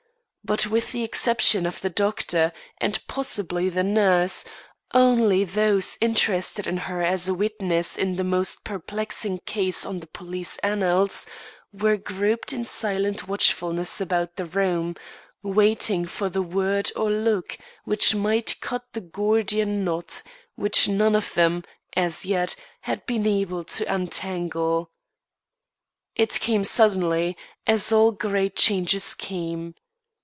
But 0.43 0.67
with 0.67 0.91
the 0.91 1.03
exception 1.03 1.65
of 1.65 1.79
the 1.79 1.89
doctor 1.89 2.51
and 2.79 2.99
possibly 3.07 3.69
the 3.69 3.83
nurse, 3.83 4.43
only 4.93 5.45
those 5.45 5.97
interested 6.01 6.67
in 6.67 6.75
her 6.77 7.01
as 7.03 7.29
a 7.29 7.33
witness 7.33 7.95
in 7.97 8.15
the 8.15 8.23
most 8.25 8.65
perplexing 8.65 9.39
case 9.45 9.85
on 9.85 9.99
the 9.99 10.07
police 10.07 10.57
annals, 10.57 11.25
were 11.71 11.95
grouped 11.95 12.51
in 12.51 12.65
silent 12.65 13.29
watchfulness 13.29 14.01
about 14.01 14.35
the 14.35 14.43
room, 14.43 14.95
waiting 15.43 16.05
for 16.05 16.27
the 16.27 16.41
word 16.41 16.91
or 16.97 17.09
look 17.09 17.57
which 17.85 18.13
might 18.15 18.59
cut 18.59 18.83
the 18.91 18.99
Gordian 18.99 19.85
knot 19.85 20.21
which 20.55 20.87
none 20.89 21.15
of 21.15 21.33
them, 21.35 21.63
as 21.95 22.25
yet, 22.25 22.55
had 22.81 23.05
been 23.05 23.25
able 23.27 23.63
to 23.65 23.85
untangle. 23.85 24.91
It 26.15 26.41
came 26.41 26.65
suddenly, 26.65 27.37
as 27.67 27.91
all 27.93 28.11
great 28.11 28.57
changes 28.57 29.13
come. 29.13 29.75